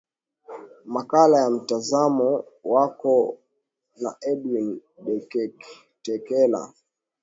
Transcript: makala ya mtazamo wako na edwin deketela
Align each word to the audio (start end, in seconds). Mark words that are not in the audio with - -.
makala 0.85 1.39
ya 1.41 1.49
mtazamo 1.49 2.45
wako 2.63 3.37
na 4.01 4.15
edwin 4.21 4.81
deketela 6.03 6.73